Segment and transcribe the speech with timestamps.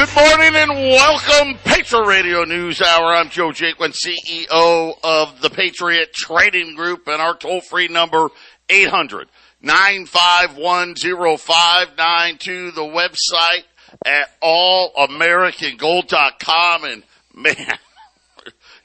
[0.00, 3.12] Good morning and welcome, Patriot Radio News Hour.
[3.12, 8.30] I'm Joe Jaquin, CEO of the Patriot Trading Group, and our toll free number
[8.70, 9.28] 800
[9.60, 13.64] 951 0592, the website
[14.06, 16.84] at allamericangold.com.
[16.84, 17.02] And
[17.34, 17.56] man,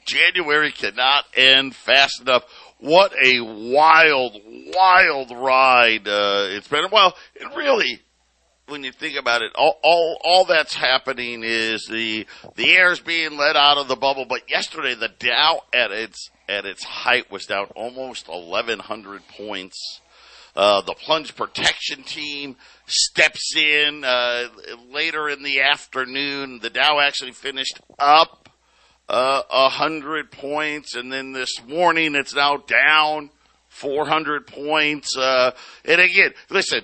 [0.04, 2.44] January cannot end fast enough.
[2.78, 6.90] What a wild, wild ride uh, it's been.
[6.92, 8.02] Well, it really
[8.68, 12.26] when you think about it, all, all, all that's happening is the,
[12.56, 14.24] the air's being let out of the bubble.
[14.24, 20.00] But yesterday, the Dow at its, at its height was down almost 1100 points.
[20.56, 24.48] Uh, the plunge protection team steps in, uh,
[24.90, 26.58] later in the afternoon.
[26.60, 28.48] The Dow actually finished up,
[29.08, 30.96] uh, a hundred points.
[30.96, 33.30] And then this morning, it's now down
[33.68, 35.16] 400 points.
[35.16, 35.52] Uh,
[35.84, 36.80] and again, listen,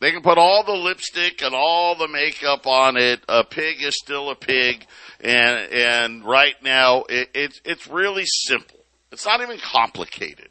[0.00, 3.20] they can put all the lipstick and all the makeup on it.
[3.28, 4.86] A pig is still a pig,
[5.20, 8.80] and and right now it, it's really simple.
[9.12, 10.48] It's not even complicated.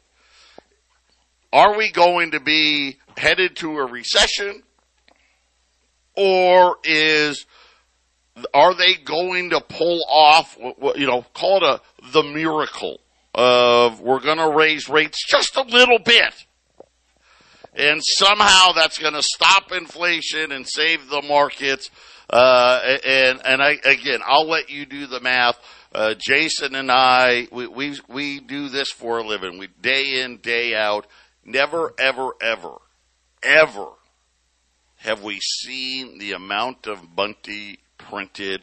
[1.52, 4.62] Are we going to be headed to a recession,
[6.16, 7.44] or is
[8.54, 10.56] are they going to pull off?
[10.94, 11.80] You know, call it a
[12.12, 13.00] the miracle
[13.34, 16.46] of we're going to raise rates just a little bit
[17.74, 21.90] and somehow that's going to stop inflation and save the markets.
[22.28, 25.58] Uh, and and I again, I'll let you do the math.
[25.92, 29.58] Uh, Jason and I, we, we we do this for a living.
[29.58, 31.06] We day in day out.
[31.44, 32.74] Never ever ever
[33.42, 33.86] ever
[34.98, 38.62] have we seen the amount of Bunty printed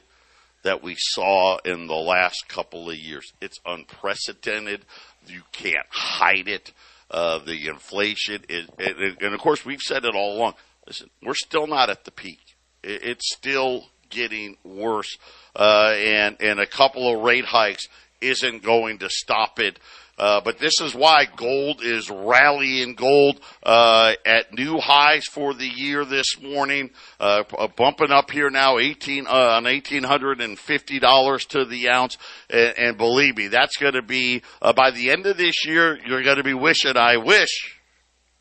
[0.63, 3.33] that we saw in the last couple of years.
[3.41, 4.85] It's unprecedented.
[5.25, 6.71] You can't hide it
[7.11, 10.53] uh, the inflation, is, and, and of course we've said it all along.
[10.85, 12.39] Listen, we're still not at the peak.
[12.83, 15.17] It, it's still getting worse,
[15.55, 17.87] uh, and and a couple of rate hikes
[18.21, 19.79] isn't going to stop it.
[20.17, 25.67] Uh, but this is why gold is rallying gold uh, at new highs for the
[25.67, 26.89] year this morning,
[27.19, 27.43] uh,
[27.75, 32.17] bumping up here now eighteen uh, on eighteen hundred and fifty dollars to the ounce.
[32.49, 35.99] And, and believe me, that's going to be uh, by the end of this year.
[36.03, 37.77] You're going to be wishing, I wish,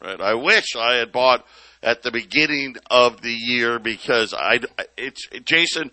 [0.03, 0.21] right?
[0.21, 1.45] I wish I had bought
[1.83, 4.61] at the beginning of the year because I,
[4.97, 5.91] it's Jason.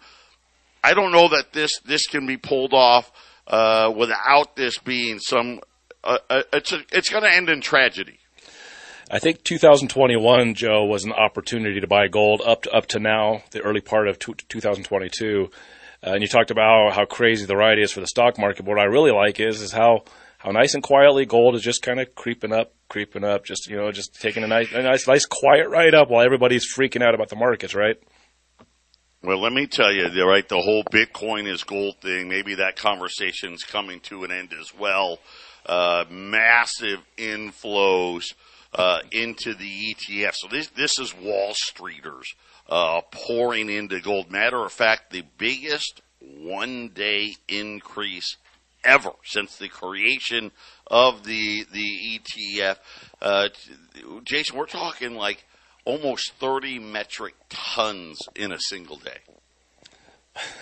[0.81, 3.11] I don't know that this this can be pulled off
[3.47, 5.59] uh, without this being some
[6.03, 8.19] uh, uh, it's a, it's going to end in tragedy.
[9.11, 13.43] I think 2021, Joe, was an opportunity to buy gold up to, up to now,
[13.51, 15.51] the early part of 2022.
[16.05, 18.63] Uh, and you talked about how, how crazy the ride is for the stock market.
[18.63, 20.03] But what I really like is is how
[20.37, 23.77] how nice and quietly gold is just kind of creeping up, creeping up, just you
[23.77, 27.15] know, just taking a nice, a nice, nice quiet ride up while everybody's freaking out
[27.15, 27.95] about the markets, right?
[29.23, 32.27] Well, let me tell you, right, the whole Bitcoin is gold thing.
[32.27, 35.19] Maybe that conversation's coming to an end as well
[35.65, 38.33] uh, massive inflows
[38.73, 40.33] uh, into the ETF.
[40.35, 42.33] So this this is Wall Streeters
[42.69, 44.31] uh, pouring into gold.
[44.31, 48.37] Matter of fact, the biggest one day increase
[48.83, 50.51] ever since the creation
[50.87, 52.77] of the the ETF.
[53.21, 53.49] Uh,
[54.23, 55.45] Jason, we're talking like
[55.85, 59.19] almost 30 metric tons in a single day.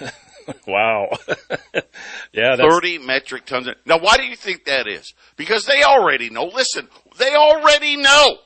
[0.68, 1.10] wow.
[2.34, 2.74] yeah, that's...
[2.74, 3.68] 30 metric tons.
[3.68, 3.76] Of...
[3.86, 5.14] Now, why do you think that is?
[5.36, 6.46] Because they already know.
[6.46, 6.88] Listen,
[7.18, 8.38] they already know.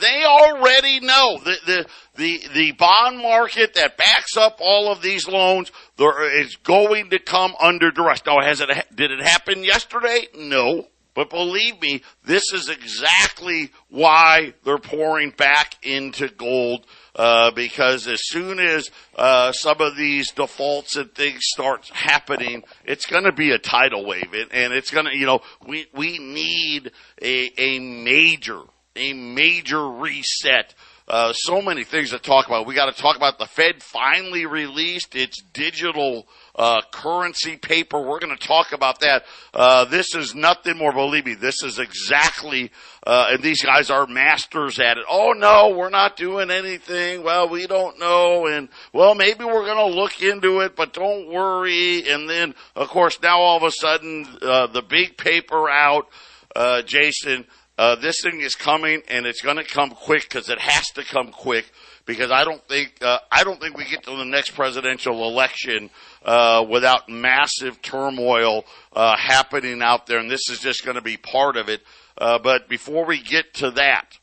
[0.00, 5.26] They already know the, the, the, the bond market that backs up all of these
[5.26, 8.22] loans there is going to come under duress.
[8.24, 10.28] Now, has it, did it happen yesterday?
[10.36, 10.86] No.
[11.18, 16.86] But believe me, this is exactly why they're pouring back into gold
[17.16, 23.06] uh, because as soon as uh, some of these defaults and things start happening, it's
[23.06, 26.92] going to be a tidal wave, and, it's going to, you know, we we need
[27.20, 28.60] a a major
[28.94, 30.72] a major reset.
[31.08, 32.64] Uh, so many things to talk about.
[32.64, 36.28] We got to talk about the Fed finally released its digital
[36.58, 38.00] uh, currency paper.
[38.00, 39.24] We're going to talk about that.
[39.54, 40.92] Uh, this is nothing more.
[40.92, 42.72] Believe me, this is exactly.
[43.06, 45.04] Uh, and these guys are masters at it.
[45.08, 47.22] Oh no, we're not doing anything.
[47.22, 51.28] Well, we don't know, and well, maybe we're going to look into it, but don't
[51.28, 52.10] worry.
[52.10, 56.08] And then, of course, now all of a sudden, uh, the big paper out,
[56.56, 57.46] uh, Jason.
[57.78, 61.04] Uh, this thing is coming, and it's going to come quick because it has to
[61.04, 61.70] come quick.
[62.06, 65.90] Because I don't think uh, I don't think we get to the next presidential election
[66.24, 71.16] uh, without massive turmoil uh, happening out there, and this is just going to be
[71.16, 71.82] part of it.
[72.16, 74.18] Uh, but before we get to that,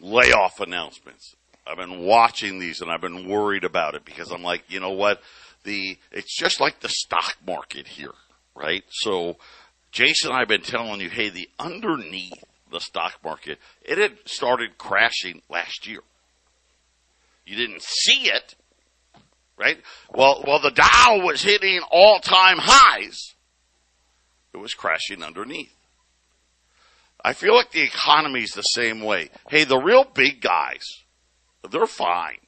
[0.00, 1.34] layoff announcements.
[1.66, 4.92] I've been watching these and I've been worried about it because I'm like, you know
[4.92, 5.20] what?
[5.64, 8.14] The, it's just like the stock market here,
[8.54, 8.84] right?
[8.88, 9.36] So
[9.92, 14.78] Jason I have been telling you, hey, the underneath the stock market, it had started
[14.78, 16.00] crashing last year.
[17.44, 18.54] You didn't see it,
[19.58, 19.80] right?
[20.14, 23.34] Well, well, the Dow was hitting all time highs.
[24.54, 25.74] It was crashing underneath.
[27.24, 29.30] I feel like the economy's the same way.
[29.50, 31.02] Hey, the real big guys,
[31.68, 32.38] they're fine.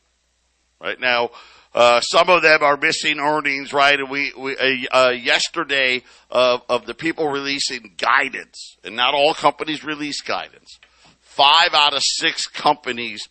[0.80, 1.30] Right now,
[1.74, 3.98] uh, some of them are missing earnings, right?
[3.98, 9.84] And we, we uh, yesterday of, of the people releasing guidance, and not all companies
[9.84, 10.78] release guidance.
[11.20, 13.28] Five out of six companies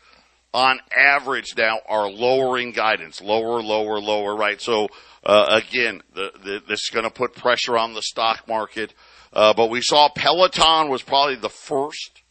[0.53, 4.61] on average now are lowering guidance, lower, lower, lower, right?
[4.61, 4.87] So,
[5.23, 8.93] uh, again, the, the, this is going to put pressure on the stock market.
[9.31, 12.23] Uh, but we saw Peloton was probably the first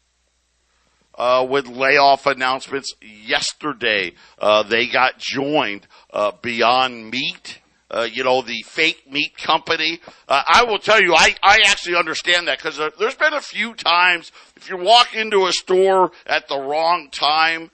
[1.15, 4.13] uh, with layoff announcements yesterday.
[4.39, 7.61] Uh, they got joined uh, Beyond Meat.
[7.91, 9.99] Uh, you know, the fake meat company.
[10.29, 13.73] Uh, I will tell you, I, I actually understand that because there's been a few
[13.73, 17.71] times if you walk into a store at the wrong time,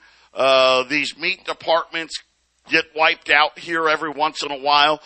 [0.89, 2.21] these meat departments
[2.69, 5.01] get wiped out here every once in a while.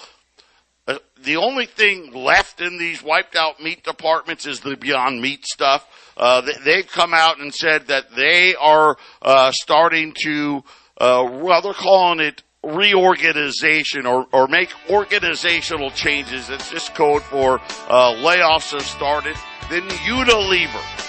[1.23, 5.87] the only thing left in these wiped out meat departments is the Beyond Meat stuff.
[6.17, 10.63] Uh, they've come out and said that they are uh, starting to,
[10.99, 16.49] uh, well, they're calling it reorganization or, or make organizational changes.
[16.49, 19.37] It's just code for uh, layoffs have started.
[19.69, 21.05] Then Unilever?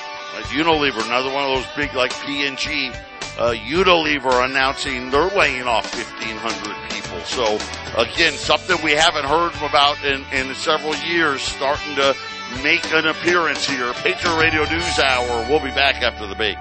[0.53, 2.93] Unilever, another one of those big like P&G.
[3.39, 7.21] Uh, Unilever announcing they're laying off 1,500 people.
[7.21, 7.59] So
[7.97, 12.15] again, something we haven't heard about in, in several years, starting to
[12.63, 13.95] make an appearance here.
[13.95, 15.47] Patriot Radio News Hour.
[15.49, 16.59] We'll be back after the break.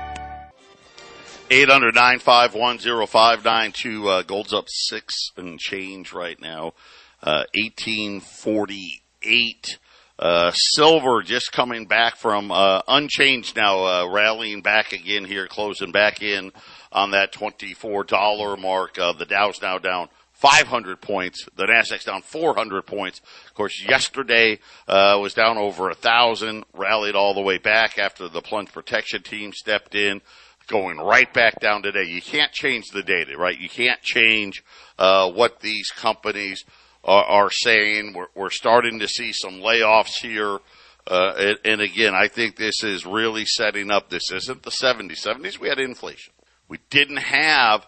[1.50, 4.08] 800-951-0592.
[4.08, 6.74] Uh, gold's up six and change right now.
[7.22, 9.80] Uh, 1848.
[10.20, 15.94] Uh, silver just coming back from, uh, unchanged now, uh, rallying back again here, closing
[15.94, 16.52] back in
[16.92, 19.00] on that $24 mark.
[19.00, 21.48] Uh, the Dow's now down 500 points.
[21.56, 23.22] The Nasdaq's down 400 points.
[23.48, 28.28] Of course, yesterday uh, was down over a thousand, rallied all the way back after
[28.28, 30.22] the plunge protection team stepped in,
[30.68, 32.04] going right back down today.
[32.04, 33.58] You can't change the data, right?
[33.58, 34.64] You can't change
[34.98, 36.66] uh, what these companies
[37.04, 38.14] are, are saying.
[38.14, 40.60] We're, we're, starting to see some layoffs here.
[41.08, 44.10] Uh, and, and again, I think this is really setting up.
[44.10, 45.26] This isn't the 70s.
[45.26, 46.34] 70s, we had inflation.
[46.68, 47.88] We didn't have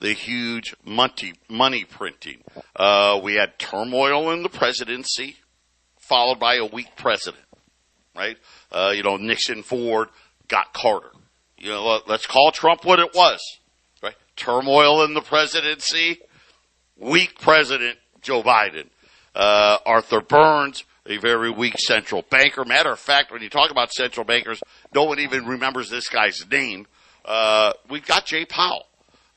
[0.00, 2.42] the huge money, money printing.
[2.76, 5.36] Uh, we had turmoil in the presidency,
[5.98, 7.44] followed by a weak president,
[8.14, 8.36] right?
[8.70, 10.08] Uh, you know, Nixon, Ford
[10.46, 11.10] got Carter.
[11.56, 13.40] You know, let's call Trump what it was,
[14.02, 14.14] right?
[14.36, 16.20] Turmoil in the presidency,
[16.96, 18.88] weak president Joe Biden.
[19.34, 22.64] Uh, Arthur Burns, a very weak central banker.
[22.64, 24.60] Matter of fact, when you talk about central bankers,
[24.94, 26.86] no one even remembers this guy's name.
[27.24, 28.88] Uh, we've got Jay Powell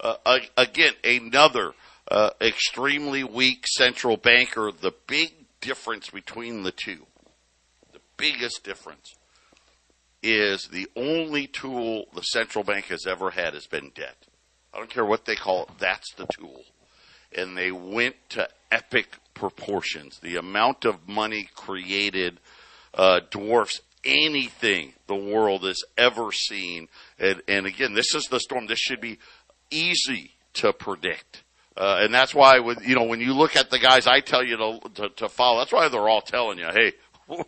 [0.02, 1.74] uh, again, another
[2.10, 4.72] uh, extremely weak central banker.
[4.72, 7.06] The big difference between the two,
[7.94, 9.14] the biggest difference,
[10.24, 14.18] is the only tool the central bank has ever had has been debt.
[14.74, 16.64] I don't care what they call it, that's the tool.
[17.38, 20.20] And they went to epic proportions.
[20.20, 22.40] The amount of money created
[22.94, 26.88] uh, dwarfs anything the world has ever seen.
[27.20, 28.68] And, and again, this is the storm.
[28.68, 29.20] This should be
[29.70, 31.44] easy to predict.
[31.78, 34.44] Uh, and that's why, with you know, when you look at the guys I tell
[34.44, 36.94] you to, to, to follow, that's why they're all telling you, hey,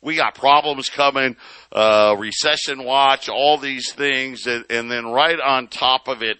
[0.00, 1.36] we got problems coming,
[1.72, 6.38] uh, recession watch, all these things, and, and then right on top of it,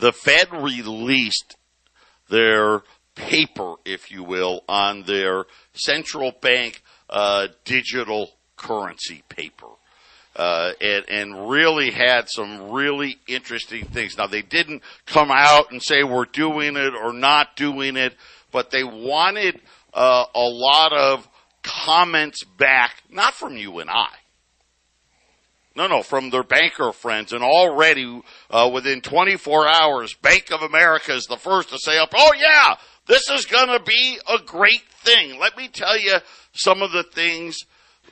[0.00, 1.56] the Fed released
[2.32, 2.82] their
[3.14, 9.68] paper, if you will, on their central bank uh, digital currency paper
[10.34, 14.16] uh, and, and really had some really interesting things.
[14.16, 18.14] Now they didn't come out and say we're doing it or not doing it,
[18.50, 19.60] but they wanted
[19.92, 21.28] uh, a lot of
[21.62, 24.08] comments back, not from you and I.
[25.74, 27.32] No, no, from their banker friends.
[27.32, 32.32] And already, uh, within 24 hours, Bank of America is the first to say oh
[32.38, 32.76] yeah,
[33.06, 35.38] this is gonna be a great thing.
[35.38, 36.18] Let me tell you
[36.52, 37.58] some of the things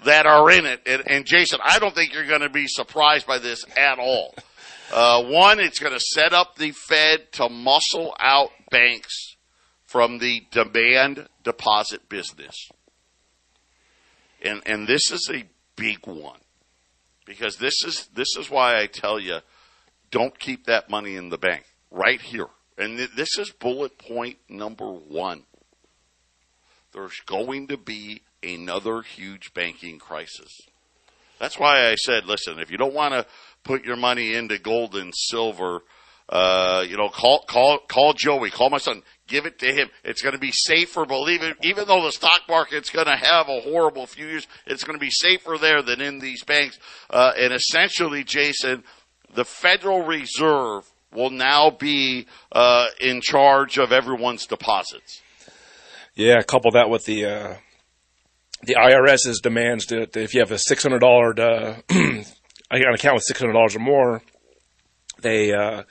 [0.05, 0.81] that are in it.
[0.87, 4.35] And, and Jason, I don't think you're going to be surprised by this at all.
[4.93, 9.37] Uh, one, it's going to set up the Fed to muscle out banks
[9.85, 12.71] from the demand deposit business.
[14.43, 15.45] And, and this is a
[15.77, 16.41] big one
[17.27, 19.39] because this is, this is why I tell you
[20.11, 22.49] don't keep that money in the bank right here.
[22.77, 25.45] And th- this is bullet point number one.
[26.93, 30.53] There's going to be another huge banking crisis.
[31.39, 33.27] That's why I said, listen, if you don't want to
[33.65, 35.83] put your money into gold and silver,
[36.31, 39.91] uh, you know, call, call, call Joey, call my son, give it to him.
[40.05, 43.49] It's going to be safer, believe it, even though the stock market's going to have
[43.49, 46.79] a horrible few years, it's going to be safer there than in these banks.
[47.11, 48.85] Uh, and essentially, Jason,
[49.35, 55.23] the Federal Reserve will now be, uh, in charge of everyone's deposits.
[56.15, 57.55] Yeah, couple that with the, uh,
[58.63, 62.25] the IRS's demands that if you have a six hundred dollar uh, an
[62.71, 64.23] account with six hundred dollars or more,
[65.23, 65.85] they uh,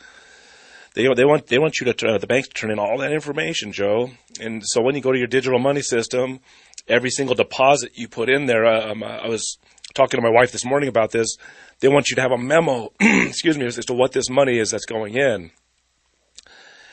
[1.00, 3.14] they they want they want you to uh, the bank to turn in all that
[3.14, 4.12] information, Joe.
[4.42, 6.42] And so when you go to your digital money system,
[6.90, 9.58] every single deposit you put in there, um, I was
[9.94, 11.38] talking to my wife this morning about this.
[11.80, 14.72] They want you to have a memo, excuse me, as to what this money is
[14.72, 15.52] that's going in.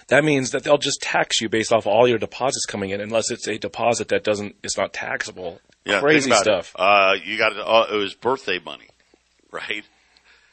[0.08, 3.32] That means that they'll just tax you based off all your deposits coming in, unless
[3.32, 5.60] it's a deposit that doesn't, it's not taxable.
[5.84, 6.72] Yeah, Crazy stuff.
[6.76, 6.80] It.
[6.80, 8.88] Uh, you got it, uh, it was birthday money,
[9.50, 9.84] right?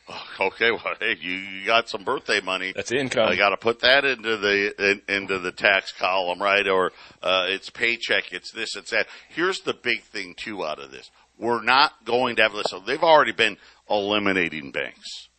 [0.09, 2.73] Oh, Okay, well, hey, you, you got some birthday money.
[2.75, 3.27] That's income.
[3.27, 6.67] I got to put that into the in, into the tax column, right?
[6.67, 6.91] Or
[7.21, 9.07] uh, it's paycheck, it's this, it's that.
[9.29, 12.65] Here's the big thing too out of this: we're not going to have this.
[12.69, 13.57] So they've already been
[13.89, 15.29] eliminating banks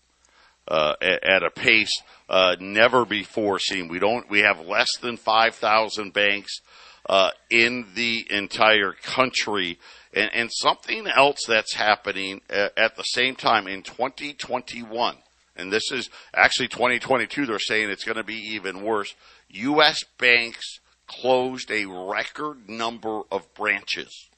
[0.68, 3.88] uh, at, at a pace uh, never before seen.
[3.88, 4.28] We don't.
[4.30, 6.60] We have less than five thousand banks
[7.08, 9.78] uh, in the entire country.
[10.12, 15.16] And, and something else that's happening at, at the same time in 2021,
[15.56, 19.14] and this is actually 2022, they're saying it's going to be even worse.
[19.50, 20.04] U.S.
[20.18, 24.28] banks closed a record number of branches.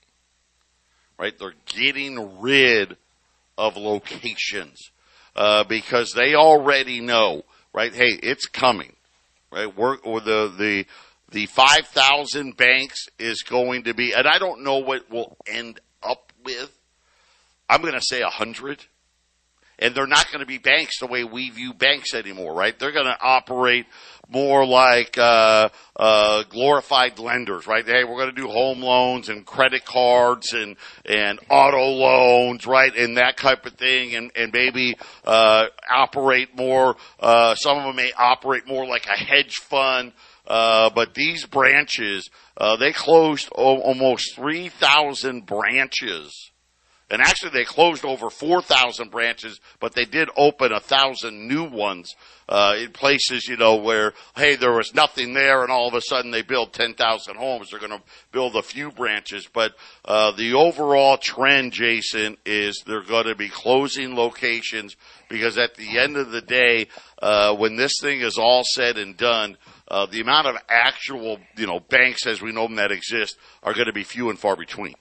[1.18, 1.38] Right?
[1.38, 2.96] They're getting rid
[3.56, 4.90] of locations
[5.36, 7.94] uh, because they already know, right?
[7.94, 8.94] Hey, it's coming,
[9.52, 9.74] right?
[9.76, 10.86] We're, or the the
[11.30, 15.78] the five thousand banks is going to be, and I don't know what we'll end
[16.02, 16.72] up with.
[17.68, 18.84] I'm going to say a hundred,
[19.78, 22.78] and they're not going to be banks the way we view banks anymore, right?
[22.78, 23.86] They're going to operate
[24.28, 27.86] more like uh, uh, glorified lenders, right?
[27.86, 32.94] Hey, we're going to do home loans and credit cards and and auto loans, right,
[32.96, 36.96] and that type of thing, and and maybe uh, operate more.
[37.20, 40.12] Uh, some of them may operate more like a hedge fund.
[40.46, 46.52] Uh, but these branches, uh, they closed o- almost 3,000 branches.
[47.08, 52.16] And actually they closed over 4,000 branches, but they did open a thousand new ones,
[52.48, 56.00] uh, in places, you know, where, hey, there was nothing there and all of a
[56.00, 57.70] sudden they build 10,000 homes.
[57.70, 63.02] They're going to build a few branches, but, uh, the overall trend, Jason, is they're
[63.02, 64.96] going to be closing locations
[65.28, 66.88] because at the end of the day,
[67.22, 69.56] uh, when this thing is all said and done,
[69.88, 73.74] uh, the amount of actual, you know, banks as we know them that exist are
[73.74, 74.94] going to be few and far between.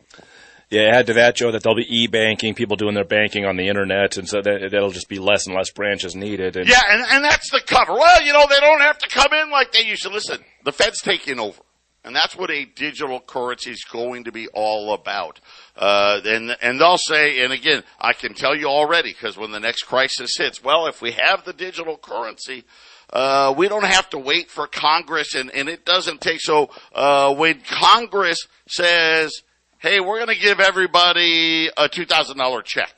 [0.69, 3.67] Yeah, add to that, Joe, that there'll be e-banking, people doing their banking on the
[3.67, 6.55] internet, and so that, that'll just be less and less branches needed.
[6.55, 7.93] And Yeah, and, and that's the cover.
[7.93, 10.10] Well, you know, they don't have to come in like they used to.
[10.10, 11.62] Listen, the Fed's taking over.
[12.03, 15.39] And that's what a digital currency is going to be all about.
[15.75, 19.60] Uh, and, and they'll say, and again, I can tell you already, because when the
[19.60, 22.63] next crisis hits, well, if we have the digital currency,
[23.12, 26.41] uh, we don't have to wait for Congress, and, and it doesn't take.
[26.41, 29.41] So uh, when Congress says,
[29.86, 32.92] "Hey, we're going to give everybody a two thousand dollar check,"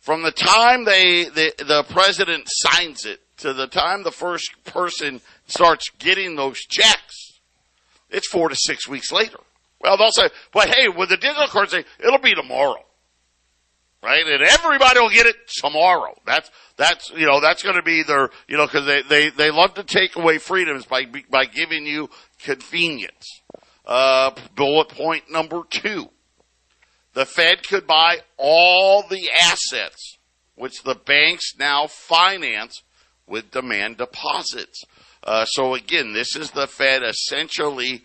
[0.00, 5.22] from the time they the, the president signs it to the time the first person
[5.46, 7.40] starts getting those checks,
[8.10, 9.38] it's four to six weeks later.
[9.80, 12.82] Well, they'll say, "But hey, with the digital currency, it'll be tomorrow."
[14.02, 14.26] right?
[14.26, 16.14] And everybody will get it tomorrow.
[16.26, 19.50] That's that's you know that's going to be their you know because they, they they
[19.50, 22.10] love to take away freedoms by by giving you
[22.42, 23.40] convenience.
[23.86, 26.10] Uh, bullet point number two:
[27.12, 30.16] the Fed could buy all the assets
[30.56, 32.82] which the banks now finance
[33.26, 34.84] with demand deposits.
[35.22, 38.04] Uh, so again, this is the Fed essentially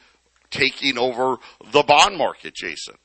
[0.49, 1.37] taking over
[1.71, 2.95] the bond market, Jason.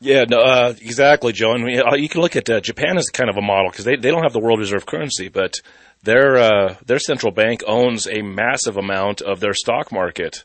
[0.00, 1.52] Yeah, no, uh, exactly, Joe.
[1.52, 3.86] And we, uh, you can look at uh, Japan as kind of a model because
[3.86, 5.54] they, they don't have the world reserve currency, but
[6.02, 10.44] their uh, their central bank owns a massive amount of their stock market.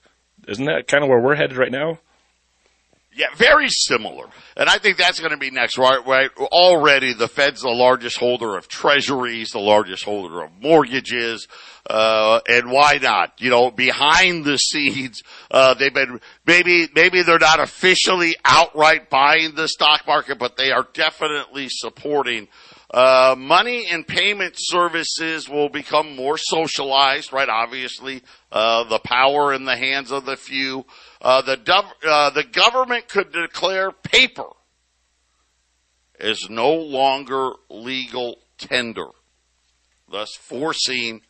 [0.50, 2.00] Isn't that kind of where we're headed right now?
[3.14, 4.28] Yeah, very similar.
[4.56, 6.06] And I think that's going to be next, right?
[6.06, 6.30] Right.
[6.38, 11.48] Already the Fed's the largest holder of treasuries, the largest holder of mortgages.
[11.90, 13.34] Uh, and why not?
[13.40, 19.56] You know, behind the scenes, uh, they've been, maybe, maybe they're not officially outright buying
[19.56, 22.48] the stock market, but they are definitely supporting,
[22.92, 27.48] Uh, money and payment services will become more socialized, right?
[27.48, 30.84] Obviously, uh, the power in the hands of the few.
[31.22, 34.48] Uh, the, uh, the government could declare paper
[36.20, 39.08] is no longer legal tender,
[40.12, 41.22] thus forcing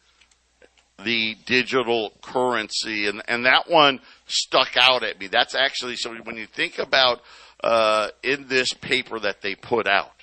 [1.04, 3.08] the digital currency.
[3.08, 5.28] And, and that one stuck out at me.
[5.28, 7.22] That's actually, so when you think about,
[7.62, 10.19] uh, in this paper that they put out,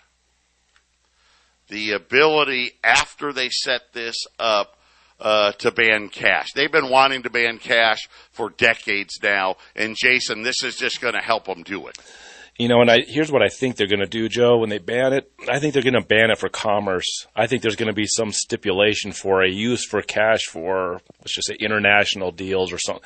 [1.68, 4.76] the ability after they set this up
[5.20, 6.52] uh, to ban cash.
[6.54, 11.14] They've been wanting to ban cash for decades now, and Jason, this is just going
[11.14, 11.96] to help them do it.
[12.58, 14.58] You know, and I, here's what I think they're going to do, Joe.
[14.58, 17.26] When they ban it, I think they're going to ban it for commerce.
[17.36, 21.34] I think there's going to be some stipulation for a use for cash for, let's
[21.34, 23.04] just say, international deals or something.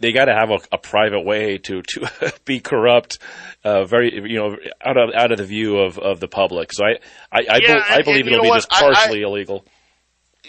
[0.00, 3.18] They got to have a, a, private way to to be corrupt,
[3.64, 6.72] uh, very you know out of out of the view of, of the public.
[6.72, 6.98] So I
[7.32, 8.56] I, I, yeah, be, I believe it'll be what?
[8.56, 9.64] just partially I, illegal.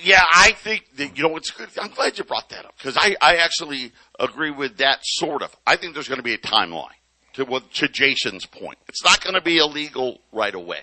[0.01, 1.69] Yeah, I think that, you know it's good.
[1.79, 5.55] I'm glad you brought that up because I I actually agree with that sort of.
[5.65, 6.98] I think there's going to be a timeline
[7.33, 8.77] to, what to Jason's point.
[8.87, 10.81] It's not going to be illegal right away.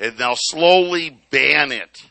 [0.00, 2.04] And they'll slowly ban it,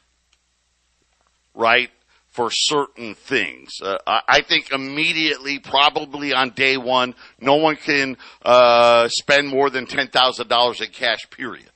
[1.54, 1.90] right,
[2.30, 3.80] for certain things.
[3.82, 9.86] Uh, I think immediately, probably on day one, no one can uh, spend more than
[9.86, 11.70] $10,000 in cash, period.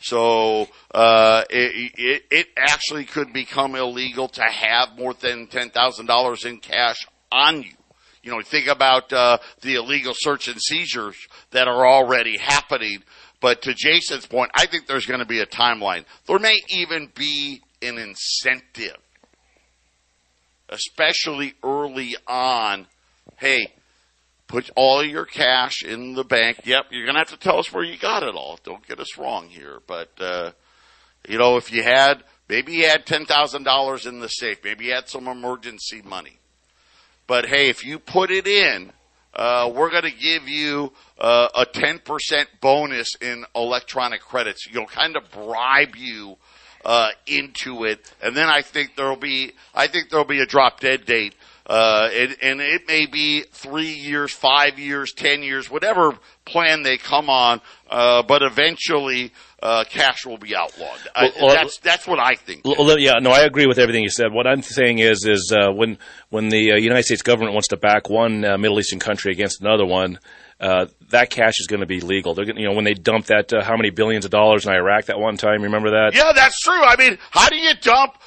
[0.00, 6.58] So uh, it, it, it actually could become illegal to have more than $10,000 in
[6.58, 7.72] cash on you.
[8.24, 11.16] You know, think about uh, the illegal search and seizures
[11.50, 13.04] that are already happening.
[13.38, 16.06] But to Jason's point, I think there's going to be a timeline.
[16.26, 18.96] There may even be an incentive,
[20.70, 22.86] especially early on.
[23.36, 23.74] Hey,
[24.46, 26.60] put all your cash in the bank.
[26.64, 28.58] Yep, you're going to have to tell us where you got it all.
[28.64, 29.80] Don't get us wrong here.
[29.86, 30.52] But, uh,
[31.28, 35.10] you know, if you had, maybe you had $10,000 in the safe, maybe you had
[35.10, 36.38] some emergency money
[37.26, 38.92] but hey, if you put it in,
[39.34, 44.66] uh, we're going to give you uh, a 10% bonus in electronic credits.
[44.70, 46.36] You'll kind of bribe you
[46.84, 50.80] uh, into it, and then I think there'll be I think there'll be a drop
[50.80, 51.34] dead date.
[51.66, 56.12] Uh, it, and it may be three years, five years, ten years, whatever
[56.44, 57.60] plan they come on.
[57.88, 60.98] Uh, but eventually, uh, cash will be outlawed.
[61.16, 62.66] Well, I, that's that's what I think.
[62.66, 64.30] Well, yeah, no, I agree with everything you said.
[64.30, 65.96] What I'm saying is, is uh, when
[66.28, 69.62] when the uh, United States government wants to back one uh, Middle Eastern country against
[69.62, 70.18] another one,
[70.60, 72.34] uh, that cash is going to be legal.
[72.34, 75.06] They're, you know, when they dumped that uh, how many billions of dollars in Iraq
[75.06, 76.10] that one time, remember that?
[76.14, 76.82] Yeah, that's true.
[76.82, 78.18] I mean, how do you dump,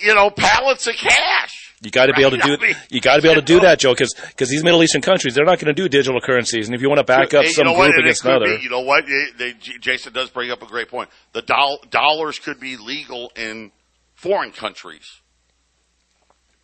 [0.00, 1.65] you know, pallets of cash?
[1.82, 2.74] You got to be able to do.
[2.88, 5.34] You got to be able to do that, Joe, because because these Middle Eastern countries
[5.34, 7.66] they're not going to do digital currencies, and if you want to back up some
[7.66, 9.04] group against another, be, you know what?
[9.38, 11.10] They, Jason does bring up a great point.
[11.32, 13.72] The doll, dollars could be legal in
[14.14, 15.20] foreign countries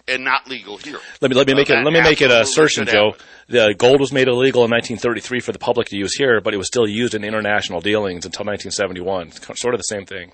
[0.09, 0.99] and not legal here.
[1.21, 3.15] Let me let me uh, make it let me make it an assertion, Joe.
[3.49, 6.57] The gold was made illegal in 1933 for the public to use here, but it
[6.57, 9.29] was still used in international dealings until 1971.
[9.29, 10.33] It's sort of the same thing.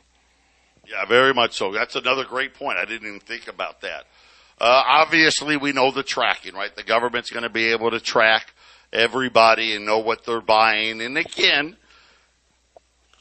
[0.86, 1.72] Yeah, very much so.
[1.72, 2.78] That's another great point.
[2.78, 4.04] I didn't even think about that.
[4.60, 6.74] Uh, obviously, we know the tracking, right?
[6.74, 8.54] The government's going to be able to track
[8.92, 11.00] everybody and know what they're buying.
[11.00, 11.76] And again,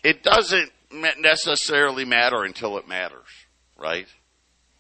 [0.04, 0.72] it doesn't
[1.20, 3.28] necessarily matter until it matters,
[3.78, 4.08] right?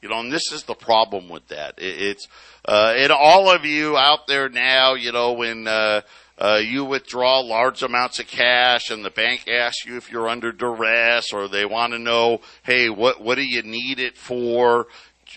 [0.01, 1.75] You know, and this is the problem with that.
[1.77, 2.27] it's,
[2.65, 6.01] uh, and all of you out there now, you know, when, uh,
[6.39, 10.51] uh, you withdraw large amounts of cash and the bank asks you if you're under
[10.51, 14.85] duress or they want to know, hey, what, what do you need it for?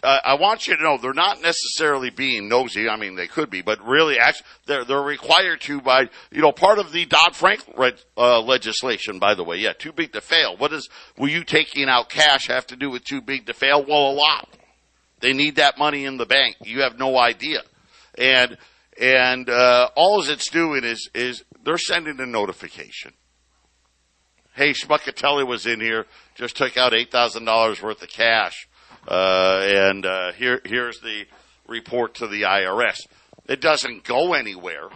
[0.02, 2.88] Uh, I want you to know they're not necessarily being nosy.
[2.88, 6.52] I mean, they could be, but really, actually, they're they're required to by you know
[6.52, 7.64] part of the Dodd Frank
[8.16, 9.18] uh, legislation.
[9.18, 10.56] By the way, yeah, too big to fail.
[10.56, 13.84] What does will you taking out cash have to do with too big to fail?
[13.84, 14.48] Well, a lot.
[15.20, 16.56] They need that money in the bank.
[16.62, 17.60] You have no idea,
[18.16, 18.56] and
[18.98, 23.12] and uh, all it's doing is is they're sending a notification.
[24.54, 28.66] Hey, Schmuckatelli was in here, just took out eight thousand dollars worth of cash
[29.08, 31.24] uh, and uh, here, here's the
[31.66, 32.96] report to the IRS.
[33.46, 34.88] It doesn't go anywhere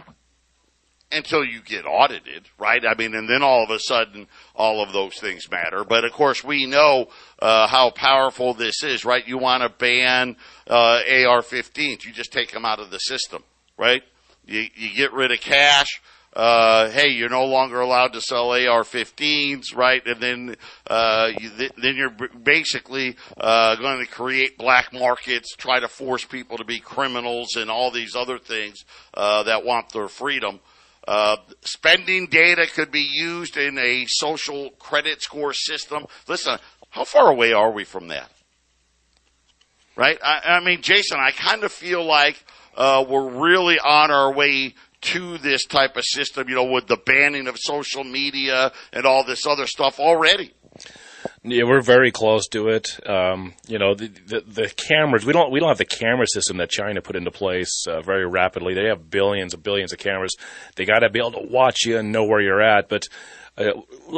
[1.11, 2.83] until you get audited, right?
[2.85, 5.83] I mean, and then all of a sudden, all of those things matter.
[5.83, 7.07] But of course, we know
[7.39, 9.27] uh, how powerful this is, right?
[9.27, 10.35] You want to ban
[10.67, 13.43] uh, AR-15s, you just take them out of the system,
[13.77, 14.03] right?
[14.45, 16.01] You, you get rid of cash
[16.35, 20.05] uh, hey, you're no longer allowed to sell AR-15s, right?
[20.05, 20.55] And then,
[20.87, 26.25] uh, you, th- then you're basically, uh, going to create black markets, try to force
[26.25, 30.59] people to be criminals and all these other things, uh, that want their freedom.
[31.07, 36.05] Uh, spending data could be used in a social credit score system.
[36.27, 36.57] Listen,
[36.89, 38.29] how far away are we from that?
[39.95, 40.17] Right?
[40.21, 42.43] I, I mean, Jason, I kind of feel like
[42.75, 44.73] uh, we're really on our way
[45.05, 49.23] to this type of system, you know, with the banning of social media and all
[49.23, 50.53] this other stuff already.
[51.43, 52.99] Yeah, we're very close to it.
[53.07, 55.25] Um, you know, the, the, the cameras.
[55.25, 58.27] We don't we don't have the camera system that China put into place uh, very
[58.27, 58.73] rapidly.
[58.73, 60.35] They have billions and billions of cameras.
[60.75, 62.89] They got to be able to watch you and know where you're at.
[62.89, 63.07] But
[63.57, 63.71] uh,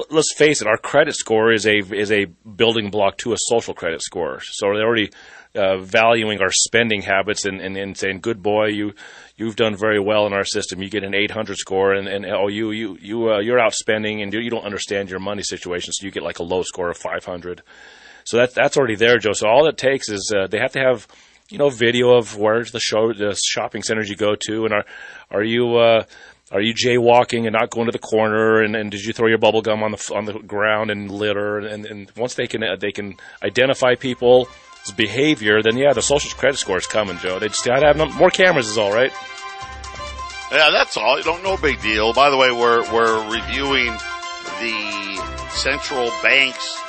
[0.09, 3.73] let's face it, our credit score is a is a building block to a social
[3.73, 4.41] credit score.
[4.41, 5.11] So they're already
[5.55, 8.93] uh, valuing our spending habits and, and, and, saying, "Good boy, you
[9.35, 10.81] you've done very well in our system.
[10.81, 14.33] You get an 800 score, and, and oh, you you you uh, you're outspending, and
[14.33, 17.61] you don't understand your money situation, so you get like a low score of 500.
[18.23, 19.33] So that that's already there, Joe.
[19.33, 21.07] So all it takes is uh, they have to have
[21.49, 24.85] you know video of where's the show the shopping centers you go to, and are
[25.29, 26.03] are you uh,
[26.51, 28.61] are you jaywalking and not going to the corner?
[28.61, 31.59] And, and did you throw your bubble gum on the on the ground and litter?
[31.59, 34.47] And, and once they can they can identify people's
[34.95, 37.39] behavior, then yeah, the social credit score is coming, Joe.
[37.39, 39.11] They just got to have more cameras, is all right.
[40.51, 41.17] Yeah, that's all.
[41.17, 42.13] You don't no big deal.
[42.13, 43.91] By the way, we're we're reviewing
[44.61, 46.79] the central bank's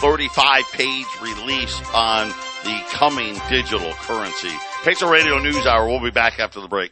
[0.00, 2.28] 35 page release on
[2.64, 4.56] the coming digital currency.
[4.82, 5.86] Patriot Radio News Hour.
[5.86, 6.90] We'll be back after the break.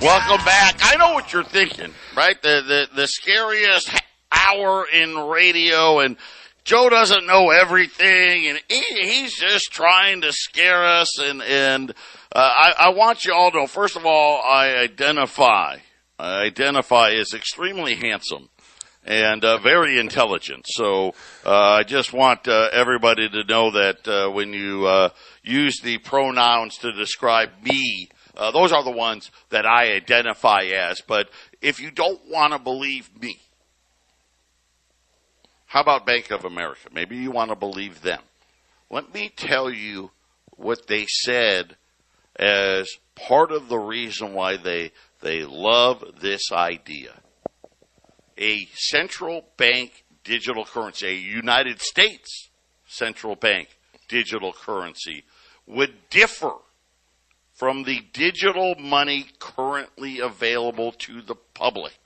[0.00, 0.76] Welcome back.
[0.80, 2.40] I know what you're thinking, right?
[2.40, 3.90] The the the scariest
[4.32, 6.16] hour in radio and
[6.64, 11.20] Joe doesn't know everything, and he, he's just trying to scare us.
[11.20, 11.90] And and
[12.34, 13.66] uh, I, I want you all to know.
[13.66, 15.76] First of all, I identify
[16.18, 18.48] I identify as extremely handsome
[19.04, 20.64] and uh, very intelligent.
[20.66, 25.10] So uh, I just want uh, everybody to know that uh, when you uh,
[25.42, 31.00] use the pronouns to describe me, uh, those are the ones that I identify as.
[31.00, 31.28] But
[31.60, 33.38] if you don't want to believe me,
[35.66, 36.88] how about Bank of America?
[36.92, 38.20] Maybe you want to believe them.
[38.90, 40.10] Let me tell you
[40.56, 41.76] what they said
[42.36, 47.14] as part of the reason why they they love this idea.
[48.36, 52.50] A central bank digital currency, a United States
[52.86, 53.68] central bank
[54.08, 55.24] digital currency
[55.66, 56.52] would differ
[57.54, 62.02] from the digital money currently available to the public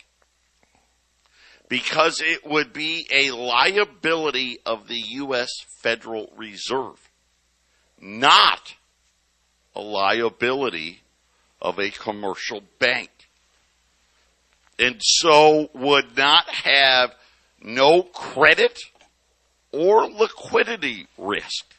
[1.68, 5.50] because it would be a liability of the U.S.
[5.66, 7.10] Federal Reserve,
[8.00, 8.74] not
[9.74, 11.00] a liability
[11.60, 13.10] of a commercial bank.
[14.78, 17.14] And so would not have
[17.62, 18.78] no credit
[19.72, 21.75] or liquidity risk.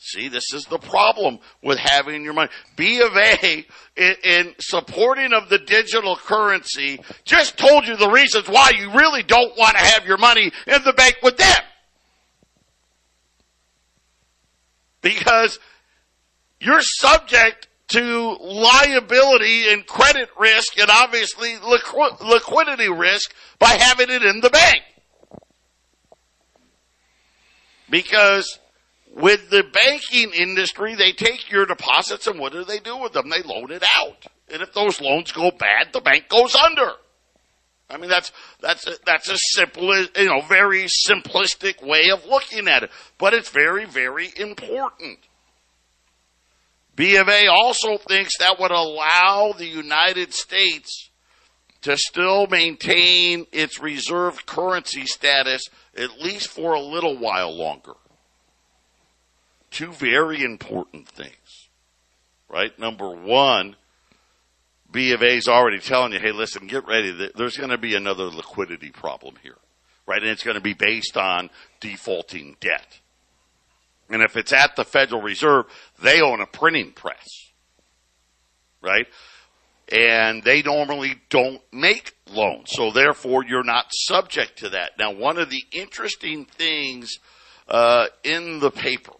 [0.00, 2.50] See, this is the problem with having your money.
[2.76, 8.48] B of A, in, in, supporting of the digital currency, just told you the reasons
[8.48, 11.62] why you really don't want to have your money in the bank with them.
[15.00, 15.58] Because
[16.60, 24.22] you're subject to liability and credit risk and obviously liqu- liquidity risk by having it
[24.22, 24.82] in the bank.
[27.90, 28.60] Because
[29.18, 33.28] with the banking industry, they take your deposits and what do they do with them?
[33.28, 34.26] They loan it out.
[34.50, 36.92] And if those loans go bad, the bank goes under.
[37.90, 42.68] I mean, that's, that's, a, that's a simple, you know, very simplistic way of looking
[42.68, 42.90] at it.
[43.18, 45.18] But it's very, very important.
[46.94, 51.10] B of A also thinks that would allow the United States
[51.82, 57.94] to still maintain its reserve currency status at least for a little while longer
[59.70, 61.68] two very important things,
[62.48, 62.76] right?
[62.78, 63.76] Number one,
[64.90, 67.30] B of A is already telling you, hey, listen, get ready.
[67.34, 69.58] There's going to be another liquidity problem here,
[70.06, 70.22] right?
[70.22, 71.50] And it's going to be based on
[71.80, 73.00] defaulting debt.
[74.10, 75.66] And if it's at the Federal Reserve,
[76.02, 77.26] they own a printing press,
[78.80, 79.06] right?
[79.92, 82.70] And they normally don't make loans.
[82.70, 84.92] So therefore, you're not subject to that.
[84.98, 87.18] Now, one of the interesting things
[87.68, 89.12] uh, in the paper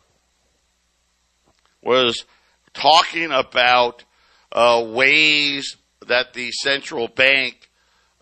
[1.82, 2.24] was
[2.72, 4.04] talking about
[4.52, 7.70] uh, ways that the central bank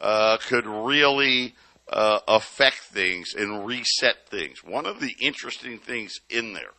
[0.00, 1.54] uh, could really
[1.88, 4.64] uh, affect things and reset things.
[4.64, 6.72] One of the interesting things in there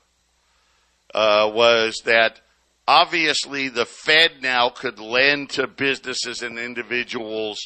[1.13, 2.41] uh, was that
[2.87, 7.59] obviously the Fed now could lend to businesses and individuals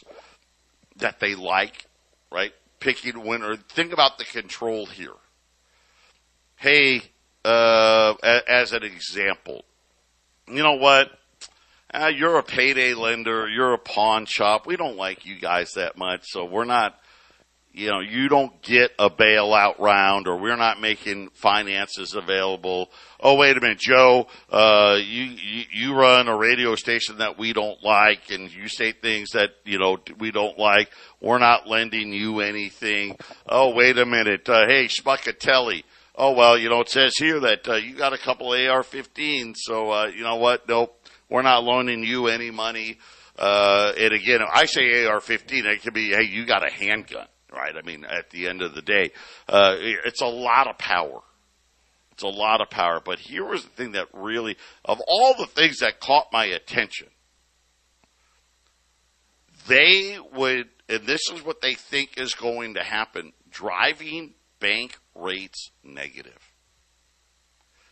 [0.97, 1.86] that they like,
[2.32, 2.54] right?
[2.80, 3.56] Picking winner.
[3.56, 5.13] Think about the control here.
[6.56, 7.02] Hey,
[7.45, 8.13] uh,
[8.47, 9.63] as an example.
[10.47, 11.12] You know what?
[11.93, 14.65] uh, you're a payday lender, you're a pawn shop.
[14.65, 16.97] We don't like you guys that much, so we're not,
[17.73, 22.89] you know, you don't get a bailout round or we're not making finances available.
[23.19, 25.36] Oh, wait a minute, Joe, uh, you,
[25.71, 29.77] you, run a radio station that we don't like and you say things that, you
[29.77, 30.89] know, we don't like.
[31.19, 33.17] We're not lending you anything.
[33.47, 34.47] Oh, wait a minute.
[34.47, 35.84] Uh, hey, Schmuckatelli.
[36.15, 39.56] Oh, well, you know, it says here that, uh, you got a couple AR-15s.
[39.58, 40.67] So, uh, you know what?
[40.67, 40.97] Nope.
[41.30, 43.00] We're not loaning you any money.
[43.38, 47.74] Uh, and again, I say AR-15, it could be, hey, you got a handgun, right?
[47.76, 49.12] I mean, at the end of the day,
[49.47, 51.21] uh, it's a lot of power.
[52.12, 53.02] It's a lot of power.
[53.04, 57.08] But here was the thing that really, of all the things that caught my attention,
[59.67, 65.71] they would, and this is what they think is going to happen, driving bank rates
[65.84, 66.54] negative.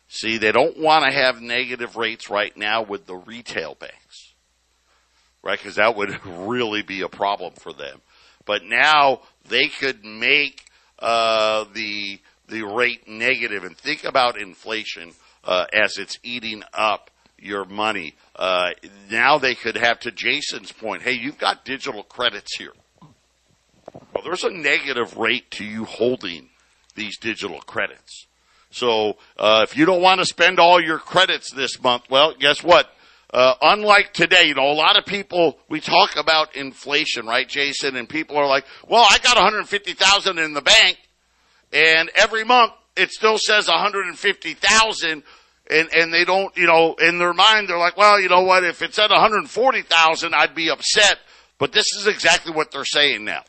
[0.07, 4.33] See, they don't want to have negative rates right now with the retail banks,
[5.43, 5.59] right?
[5.59, 8.01] Because that would really be a problem for them.
[8.45, 10.65] But now they could make
[10.97, 17.65] uh, the the rate negative, and think about inflation uh, as it's eating up your
[17.65, 18.15] money.
[18.35, 18.71] Uh,
[19.09, 22.73] now they could have, to Jason's point, hey, you've got digital credits here.
[23.93, 26.48] Well, there's a negative rate to you holding
[26.99, 28.27] these digital credits.
[28.71, 32.63] So uh, if you don't want to spend all your credits this month, well, guess
[32.63, 32.93] what?
[33.33, 37.95] Uh, unlike today, you know, a lot of people, we talk about inflation, right, Jason?
[37.95, 40.97] And people are like, well, I got 150,000 in the bank
[41.71, 45.23] and every month it still says 150,000
[45.71, 48.63] and, and they don't, you know, in their mind, they're like, well, you know what?
[48.63, 51.19] If it's at 140,000, I'd be upset.
[51.59, 53.43] But this is exactly what they're saying now.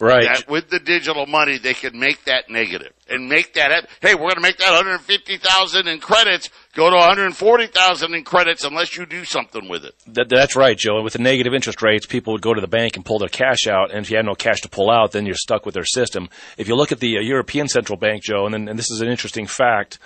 [0.00, 0.24] Right.
[0.24, 3.86] That with the digital money, they could make that negative and make that.
[4.00, 8.96] Hey, we're going to make that 150,000 in credits go to 140,000 in credits unless
[8.96, 9.94] you do something with it.
[10.06, 10.96] That, that's right, Joe.
[10.96, 13.28] And with the negative interest rates, people would go to the bank and pull their
[13.28, 13.90] cash out.
[13.90, 16.30] And if you had no cash to pull out, then you're stuck with their system.
[16.56, 19.02] If you look at the uh, European Central Bank, Joe, and, then, and this is
[19.02, 19.98] an interesting fact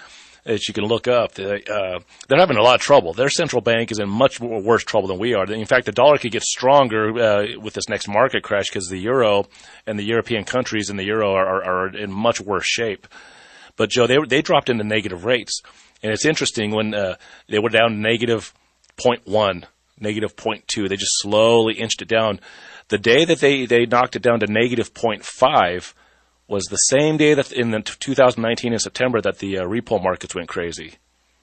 [0.45, 1.39] that you can look up.
[1.39, 3.15] Uh, they're having a lot of trouble.
[3.15, 5.51] Their central bank is in much more, worse trouble than we are.
[5.51, 8.99] In fact, the dollar could get stronger uh, with this next market crash because the
[8.99, 9.47] euro
[9.87, 13.07] and the European countries in the euro are, are, are in much worse shape.
[13.77, 15.61] But Joe, they they dropped into negative rates,
[16.03, 17.17] and it's interesting when uh,
[17.49, 18.53] they were down negative
[18.99, 19.65] 0.1,
[19.99, 20.89] negative 0.2.
[20.89, 22.39] They just slowly inched it down.
[22.89, 25.93] The day that they they knocked it down to negative 0.5
[26.49, 30.35] was the same day that in the 2019 in September that the uh, repo markets
[30.35, 30.95] went crazy.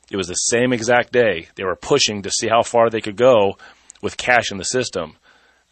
[0.09, 3.15] It was the same exact day they were pushing to see how far they could
[3.15, 3.57] go
[4.01, 5.15] with cash in the system.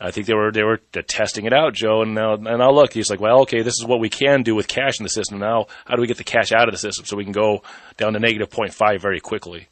[0.01, 2.01] I think they were they were testing it out, Joe.
[2.01, 4.55] And now and now look, he's like, well, okay, this is what we can do
[4.55, 5.39] with cash in the system.
[5.39, 7.63] Now, how do we get the cash out of the system so we can go
[7.97, 9.67] down to negative 0.5 very quickly?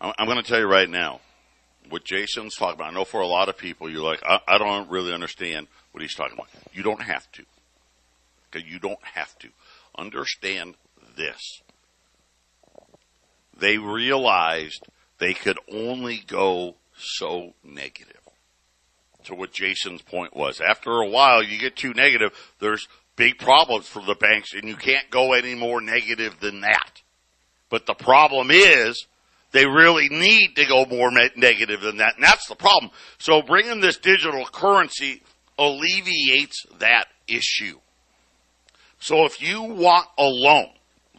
[0.00, 1.20] I'm going to tell you right now
[1.88, 2.92] what Jason's talking about.
[2.92, 6.02] I know for a lot of people, you're like, I, I don't really understand what
[6.02, 6.48] he's talking about.
[6.74, 7.44] You don't have to.
[8.54, 9.48] Okay, you don't have to.
[9.96, 10.74] Understand
[11.16, 11.62] this.
[13.56, 14.86] They realized
[15.18, 18.18] they could only go so negative.
[19.24, 20.60] To what Jason's point was.
[20.60, 24.76] After a while, you get too negative, there's big problems for the banks, and you
[24.76, 27.00] can't go any more negative than that.
[27.70, 29.06] But the problem is,
[29.52, 32.90] they really need to go more negative than that, and that's the problem.
[33.18, 35.22] So bringing this digital currency
[35.56, 37.78] alleviates that issue.
[39.04, 40.70] So if you want a loan,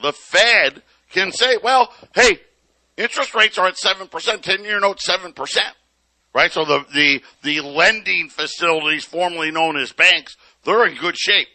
[0.02, 2.40] the Fed can say, well, hey,
[2.98, 5.36] interest rates are at 7%, 10 year note 7%.
[6.34, 6.52] Right?
[6.52, 11.48] So the, the, the lending facilities formerly known as banks, they're in good shape.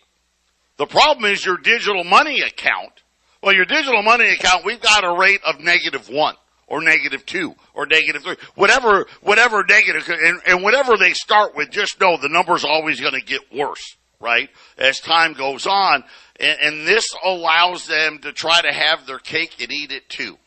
[0.76, 3.02] The problem is your digital money account.
[3.42, 6.36] Well, your digital money account, we've got a rate of negative one
[6.68, 11.72] or negative two or negative three, whatever, whatever negative, and, and whatever they start with,
[11.72, 16.04] just know the number's always going to get worse right, as time goes on.
[16.38, 20.38] And, and this allows them to try to have their cake and eat it too.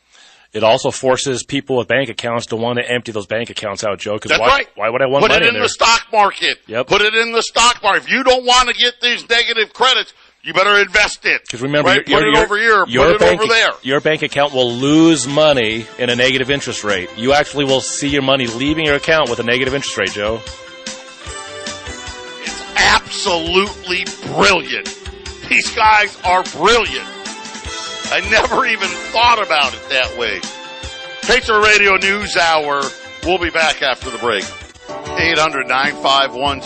[0.53, 3.97] It also forces people with bank accounts to want to empty those bank accounts out,
[3.97, 4.13] Joe.
[4.13, 4.67] Because why, right.
[4.75, 6.59] why would I want Put money it in, in the stock market.
[6.67, 6.87] Yep.
[6.87, 8.03] Put it in the stock market.
[8.03, 11.41] If you don't want to get these negative credits, you better invest it.
[11.41, 12.07] Because remember, right?
[12.07, 12.85] your, put your, it over here.
[12.87, 13.71] Your put it bank, over there.
[13.81, 17.09] Your bank account will lose money in a negative interest rate.
[17.17, 20.39] You actually will see your money leaving your account with a negative interest rate, Joe.
[22.93, 24.85] Absolutely brilliant.
[25.49, 27.07] These guys are brilliant.
[28.11, 30.39] I never even thought about it that way.
[31.23, 32.83] Patriot Radio News Hour.
[33.23, 34.43] We'll be back after the break.
[35.17, 36.61] 800 951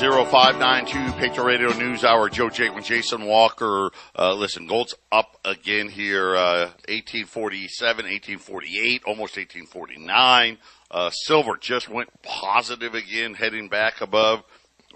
[1.13, 2.27] Patriot Radio News Hour.
[2.27, 3.91] Joe Jaquin, Jason Walker.
[4.17, 10.57] Uh, listen, gold's up again here, uh, 1847, 1848, almost 1849.
[10.91, 14.43] Uh, silver just went positive again, heading back above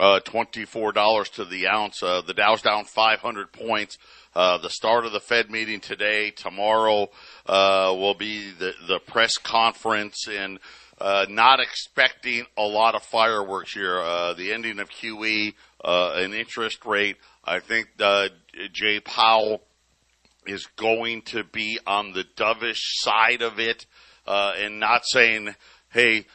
[0.02, 2.02] uh, $24 to the ounce.
[2.02, 4.00] Uh, the Dow's down 500 points.
[4.36, 6.32] Uh, the start of the Fed meeting today.
[6.32, 7.12] Tomorrow
[7.46, 10.60] uh, will be the, the press conference and
[11.00, 14.00] uh, not expecting a lot of fireworks here.
[14.00, 17.18] Uh, the ending of QE, an interest rate.
[17.46, 17.90] I think
[18.74, 19.62] Jay Powell
[20.48, 23.86] is going to be on the dovish side of it
[24.26, 25.54] and not saying,
[25.90, 26.26] hey,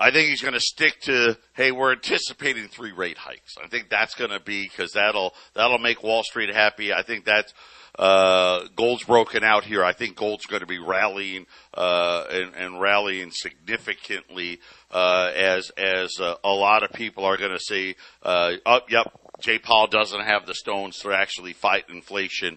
[0.00, 3.56] I think he's going to stick to, hey, we're anticipating three rate hikes.
[3.62, 6.90] I think that's going to be because that'll that'll make Wall Street happy.
[6.90, 7.52] I think that's
[7.98, 9.84] uh, gold's broken out here.
[9.84, 14.60] I think gold's going to be rallying uh, and, and rallying significantly
[14.90, 19.12] uh, as as uh, a lot of people are going to say, uh, "Oh, yep,
[19.40, 22.56] Jay Powell doesn't have the stones to actually fight inflation."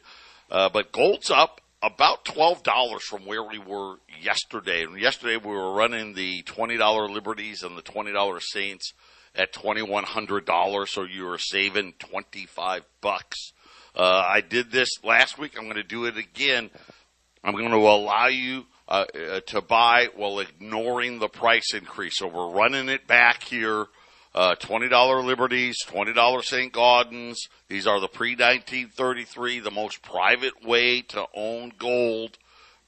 [0.49, 4.83] Uh, but gold's up about twelve dollars from where we were yesterday.
[4.83, 8.93] And yesterday we were running the twenty dollar liberties and the twenty dollar saints
[9.35, 13.51] at twenty one hundred dollars, so you were saving twenty five bucks.
[13.95, 15.53] Uh, I did this last week.
[15.57, 16.71] I'm going to do it again.
[17.43, 22.17] I'm going to allow you uh, uh, to buy while ignoring the price increase.
[22.17, 23.85] So we're running it back here.
[24.35, 26.73] Uh, $20 Liberties, $20 St.
[26.73, 27.37] Gaudens.
[27.67, 32.37] These are the pre 1933, the most private way to own gold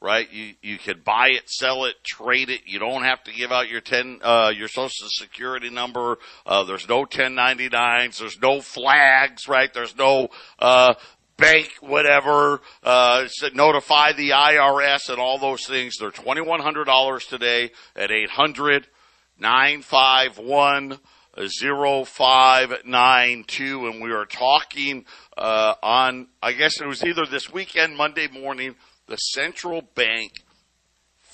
[0.01, 0.31] right?
[0.31, 2.62] You you could buy it, sell it, trade it.
[2.65, 6.17] You don't have to give out your ten uh, your social security number.
[6.45, 8.19] Uh, there's no 1099s.
[8.19, 9.73] There's no flags, right?
[9.73, 10.29] There's no
[10.60, 10.93] uh,
[11.38, 12.62] bank whatever.
[12.84, 15.97] Uh, notify the IRS and all those things.
[15.97, 18.88] They're twenty one hundred dollars today at eight hundred
[19.39, 20.99] nine five one.
[21.38, 25.06] 0592 and we are talking
[25.38, 28.76] uh, on I guess it was either this weekend Monday morning
[29.08, 30.45] the central bank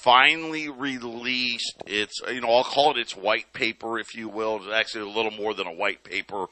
[0.01, 4.57] finally released its, you know, I'll call it its white paper, if you will.
[4.57, 6.47] It's actually a little more than a white paper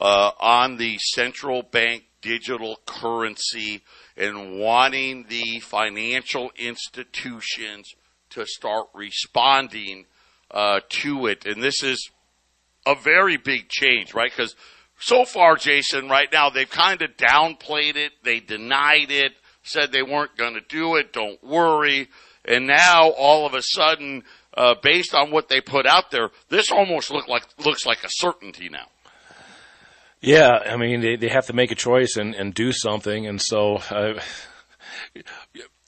[0.00, 3.82] uh, on the central bank digital currency
[4.16, 7.94] and wanting the financial institutions
[8.30, 10.06] to start responding
[10.50, 11.44] uh, to it.
[11.44, 12.10] And this is
[12.86, 14.30] a very big change, right?
[14.30, 14.54] Because
[14.98, 19.32] so far, Jason, right now, they've kind of downplayed it, they denied it
[19.66, 21.12] said they weren't going to do it.
[21.12, 22.08] Don't worry.
[22.44, 24.22] And now all of a sudden,
[24.56, 28.08] uh, based on what they put out there, this almost look like looks like a
[28.08, 28.86] certainty now.
[30.20, 33.42] Yeah, I mean they they have to make a choice and, and do something, and
[33.42, 34.14] so uh,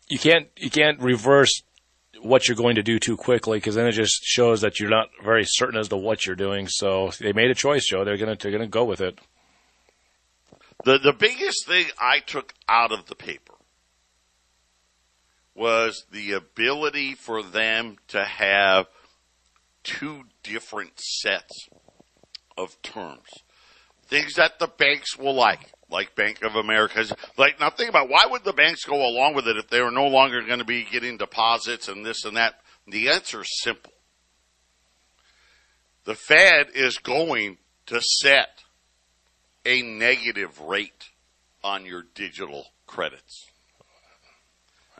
[0.08, 1.62] you can't you can't reverse
[2.22, 5.08] what you're going to do too quickly because then it just shows that you're not
[5.22, 6.68] very certain as to what you're doing.
[6.68, 8.04] So they made a choice, Joe.
[8.04, 9.18] They're gonna they're gonna go with it.
[10.84, 13.54] The the biggest thing I took out of the paper
[15.54, 18.86] was the ability for them to have
[19.82, 21.68] two different sets
[22.56, 23.28] of terms.
[24.06, 27.04] Things that the banks will like, like Bank of America.
[27.36, 29.90] Like, now think about why would the banks go along with it if they were
[29.90, 32.54] no longer going to be getting deposits and this and that?
[32.86, 33.92] The answer is simple.
[36.04, 38.64] The Fed is going to set
[39.66, 41.10] a negative rate
[41.62, 43.46] on your digital credits.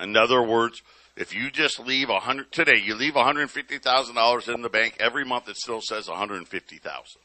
[0.01, 0.83] In other words,
[1.17, 4.63] if you just leave a hundred today, you leave one hundred fifty thousand dollars in
[4.63, 5.49] the bank every month.
[5.49, 7.23] It still says one hundred fifty thousand.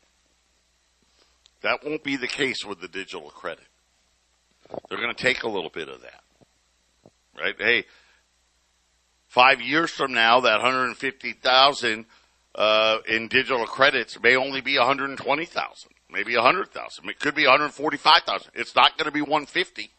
[1.64, 3.66] That won't be the case with the digital credit.
[4.90, 6.24] They're going to take a little bit of that,
[7.38, 7.56] right?
[7.58, 7.86] Hey,
[9.28, 12.06] five years from now, that one hundred fifty thousand
[12.56, 17.10] uh, in digital credits may only be one hundred twenty thousand, maybe a hundred thousand.
[17.10, 18.52] It could be one hundred forty-five thousand.
[18.56, 19.92] It's not going to be one fifty.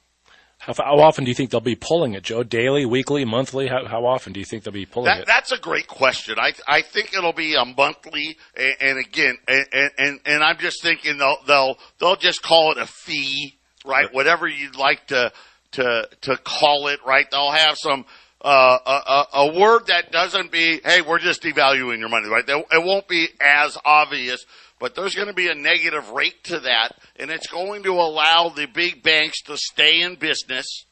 [0.67, 2.43] How, how, often do you think they'll be pulling it, Joe?
[2.43, 3.69] Daily, weekly, monthly?
[3.69, 5.27] How, how often do you think they'll be pulling that, it?
[5.27, 6.37] That's a great question.
[6.39, 10.83] I I think it'll be a monthly, and, and again, and, and and I'm just
[10.83, 14.13] thinking they'll they'll they'll just call it a fee, right?
[14.13, 15.33] Whatever you'd like to
[15.73, 17.31] to to call it, right?
[17.31, 18.07] They'll have some.
[18.41, 22.45] Uh, a, a, word that doesn't be, hey, we're just devaluing your money, right?
[22.47, 24.45] It won't be as obvious,
[24.79, 28.49] but there's going to be a negative rate to that, and it's going to allow
[28.49, 30.85] the big banks to stay in business.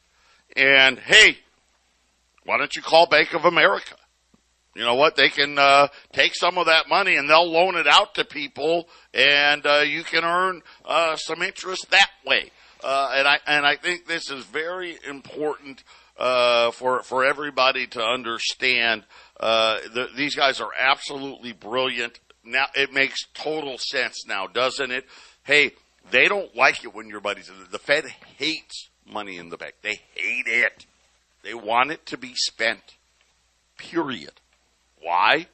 [0.55, 1.37] And hey,
[2.45, 3.95] why don't you call Bank of America?
[4.75, 5.15] You know what?
[5.15, 8.87] They can uh, take some of that money and they'll loan it out to people,
[9.13, 12.49] and uh, you can earn uh, some interest that way.
[12.83, 15.83] Uh, and I and I think this is very important
[16.17, 19.03] uh, for for everybody to understand.
[19.39, 25.05] Uh, the, these guys are absolutely brilliant now it makes total sense now, doesn't it?
[25.43, 25.71] Hey,
[26.11, 27.49] they don't like it when your buddies.
[27.71, 28.05] The Fed
[28.37, 29.75] hates money in the bank.
[29.81, 30.85] They hate it.
[31.43, 32.95] They want it to be spent.
[33.77, 34.33] Period.
[35.01, 35.47] Why?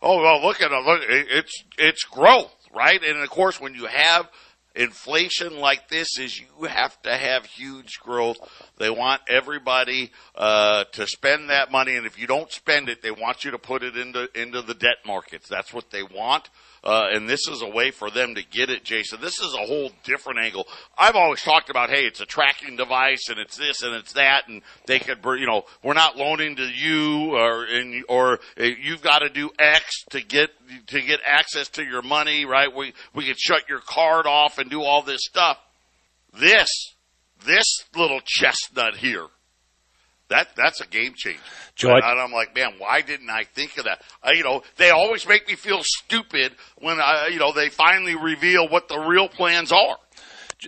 [0.00, 0.84] Oh well, look at it.
[0.84, 3.02] Look, it's it's growth, right?
[3.02, 4.28] And of course, when you have
[4.74, 8.38] inflation like this is you have to have huge growth.
[8.78, 13.10] They want everybody uh, to spend that money, and if you don't spend it, they
[13.10, 15.48] want you to put it into into the debt markets.
[15.48, 16.50] That's what they want.
[16.84, 19.18] Uh, and this is a way for them to get it, Jason.
[19.20, 20.68] This is a whole different angle.
[20.98, 24.48] I've always talked about, hey, it's a tracking device and it's this and it's that,
[24.48, 29.00] and they could, you know, we're not loaning to you or in, or uh, you've
[29.00, 30.50] got to do X to get
[30.88, 32.74] to get access to your money, right?
[32.74, 35.58] We we could shut your card off and do all this stuff.
[36.38, 36.68] This
[37.46, 39.26] this little chestnut here
[40.28, 41.40] that that's a game changer.
[41.74, 44.02] Joe, and, I, am like, man, why didn't I think of that?
[44.22, 48.14] I, you know, they always make me feel stupid when I, you know, they finally
[48.14, 49.96] reveal what the real plans are.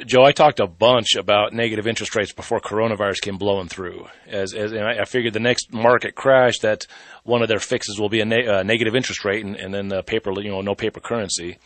[0.04, 4.06] Joe, I talked a bunch about negative interest rates before coronavirus came blowing through.
[4.26, 6.86] As, as and I, I figured the next market crash that
[7.24, 9.88] one of their fixes will be a ne- uh, negative interest rate and, and then
[9.88, 11.58] the paper, you know, no paper currency.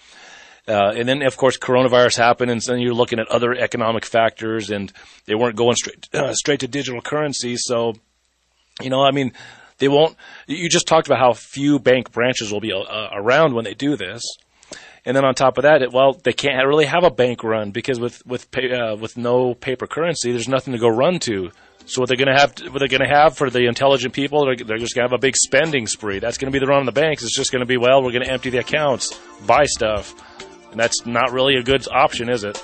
[0.68, 4.70] Uh, and then, of course, coronavirus happened, and then you're looking at other economic factors,
[4.70, 4.92] and
[5.26, 7.56] they weren't going straight uh, straight to digital currency.
[7.56, 7.94] So,
[8.80, 9.32] you know, I mean,
[9.78, 10.16] they won't.
[10.46, 13.96] You just talked about how few bank branches will be uh, around when they do
[13.96, 14.22] this,
[15.04, 17.70] and then on top of that, it, well, they can't really have a bank run
[17.70, 21.50] because with with pay, uh, with no paper currency, there's nothing to go run to.
[21.86, 24.44] So what they're going to have, what they're going to have for the intelligent people,
[24.44, 26.20] they're, they're just going to have a big spending spree.
[26.20, 27.22] That's going to be the run on the banks.
[27.22, 30.14] It's just going to be, well, we're going to empty the accounts, buy stuff.
[30.70, 32.62] And that's not really a good option, is it?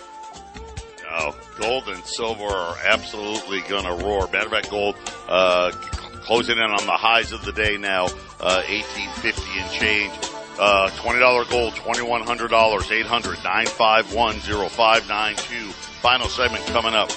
[1.11, 4.29] No, gold and silver are absolutely going to roar.
[4.33, 4.97] Matter of fact, gold
[5.29, 8.07] uh, closing in on the highs of the day now,
[8.41, 10.13] uh, eighteen fifty and change.
[10.59, 15.09] Uh, twenty dollar gold, twenty one hundred dollars, eight hundred nine five one zero five
[15.09, 15.67] nine two.
[16.01, 17.11] Final segment coming up.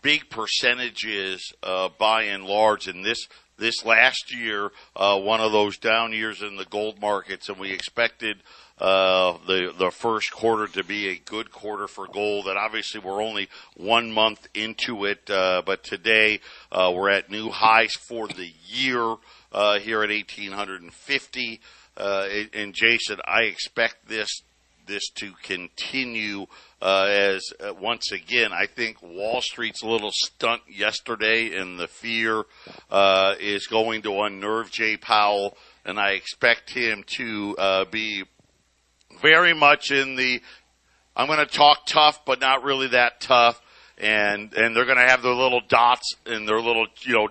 [0.05, 3.26] big percentages uh, by and large in this
[3.57, 7.70] this last year, uh, one of those down years in the gold markets, and we
[7.72, 8.36] expected
[8.78, 12.46] uh, the the first quarter to be a good quarter for gold.
[12.48, 16.40] And obviously, we're only one month into it, uh, but today
[16.70, 19.16] uh, we're at new highs for the year
[19.52, 21.61] uh, here at 1850.
[21.96, 24.42] Uh, and Jason, I expect this
[24.87, 26.47] this to continue
[26.80, 32.45] uh, as uh, once again, I think Wall Street's little stunt yesterday and the fear
[32.91, 38.24] uh, is going to unnerve Jay Powell, and I expect him to uh, be
[39.22, 40.41] very much in the
[41.16, 43.62] I'm going to talk tough, but not really that tough,
[43.97, 47.28] and and they're going to have their little dots and their little you know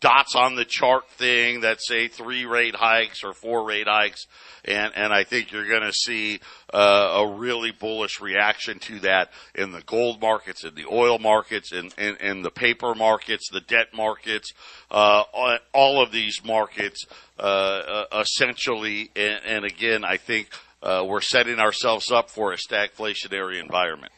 [0.00, 4.26] dots on the chart thing that say three rate hikes or four rate hikes
[4.66, 6.40] and and I think you're going to see
[6.72, 11.72] uh, a really bullish reaction to that in the gold markets, in the oil markets,
[11.72, 14.52] in in, in the paper markets, the debt markets,
[14.90, 15.22] uh,
[15.72, 17.04] all of these markets,
[17.38, 19.10] uh, uh, essentially.
[19.16, 20.48] And, and, again, I think
[20.82, 24.12] uh, we're setting ourselves up for a stagflationary environment.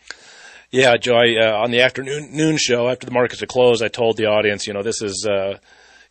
[0.70, 1.16] Yeah, Joe.
[1.16, 4.66] Uh, on the afternoon noon show after the markets had closed, I told the audience,
[4.66, 5.26] you know, this is,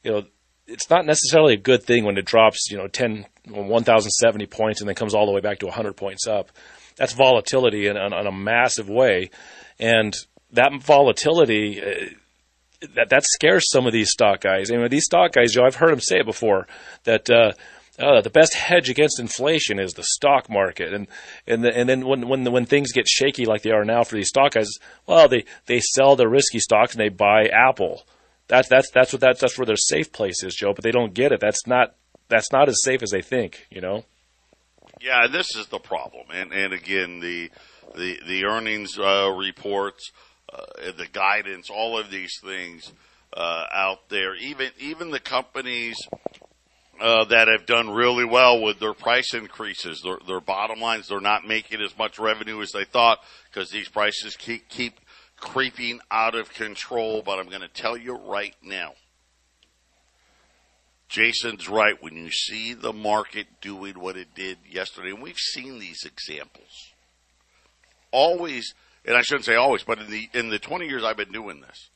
[0.04, 0.24] you know,
[0.68, 4.88] it's not necessarily a good thing when it drops, you know, 10, 1,070 points and
[4.88, 6.52] then comes all the way back to 100 points up.
[6.98, 9.30] That's volatility in, in, in a massive way.
[9.80, 10.16] And
[10.52, 14.72] that volatility, uh, that, that scares some of these stock guys.
[14.72, 16.68] I mean, these stock guys, Joe, I've heard them say it before
[17.04, 17.54] that, uh,
[18.00, 21.08] uh, the best hedge against inflation is the stock market, and
[21.48, 24.16] and the, and then when when when things get shaky like they are now for
[24.16, 24.70] these stock guys,
[25.08, 28.06] well, they they sell their risky stocks and they buy Apple.
[28.48, 30.74] That's that's that's what that's that's where their safe place is, Joe.
[30.74, 31.40] But they don't get it.
[31.40, 31.96] That's not
[32.30, 33.68] that's not as safe as they think.
[33.70, 34.06] You know.
[35.02, 37.52] Yeah, this is the problem, and and again the
[37.96, 40.12] the the earnings uh, reports,
[40.52, 42.92] uh, the guidance, all of these things
[43.36, 44.36] uh, out there.
[44.36, 45.98] Even even the companies
[47.00, 51.20] uh, that have done really well with their price increases, their, their bottom lines, they're
[51.20, 53.20] not making as much revenue as they thought
[53.52, 55.00] because these prices keep keep
[55.38, 58.94] creeping out of control, but I'm going to tell you right now.
[61.10, 62.02] Jason's right.
[62.02, 66.92] When you see the market doing what it did yesterday, and we've seen these examples,
[68.12, 68.74] always,
[69.06, 71.62] and I shouldn't say always, but in the in the 20 years I've been doing
[71.62, 71.90] this,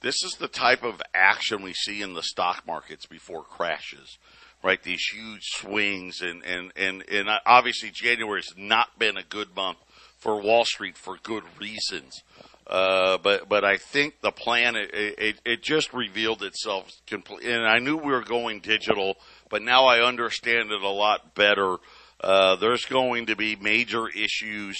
[0.00, 4.16] this is the type of action we see in the stock markets before crashes,
[4.62, 4.82] right?
[4.82, 9.78] These huge swings, and and and and obviously January has not been a good month
[10.20, 12.22] for Wall Street for good reasons.
[12.66, 17.66] Uh, but but I think the plan it, it, it just revealed itself completely, and
[17.66, 19.16] I knew we were going digital,
[19.48, 21.78] but now I understand it a lot better.
[22.20, 24.78] Uh, there's going to be major issues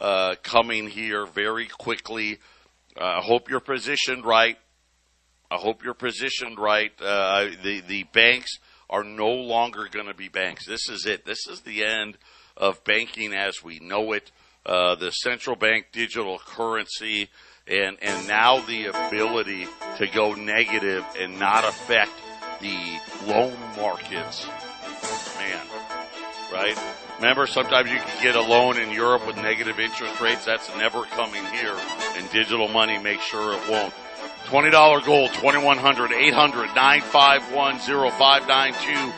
[0.00, 2.38] uh, coming here very quickly.
[2.96, 4.58] Uh, I hope you're positioned right.
[5.50, 6.92] I hope you're positioned right.
[7.00, 10.66] Uh, the the banks are no longer going to be banks.
[10.66, 11.24] This is it.
[11.24, 12.18] This is the end
[12.56, 14.30] of banking as we know it
[14.64, 17.28] uh, the central bank digital currency,
[17.66, 22.12] and and now the ability to go negative and not affect
[22.60, 24.46] the loan markets.
[25.38, 25.66] Man,
[26.52, 26.78] right?
[27.16, 30.44] Remember, sometimes you can get a loan in Europe with negative interest rates.
[30.44, 31.76] That's never coming here,
[32.16, 33.92] and digital money makes sure it won't.
[34.46, 39.12] $20 gold, 2100 800 951 0592